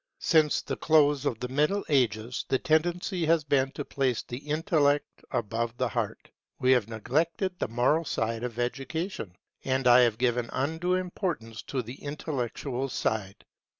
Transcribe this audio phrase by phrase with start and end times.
[0.17, 5.23] Since the close of the Middle Ages, the tendency has been to place the intellect
[5.29, 6.31] above the heart.
[6.57, 11.77] We have neglected the moral side of education, and I have given undue importance to
[11.77, 13.45] its intellectual side.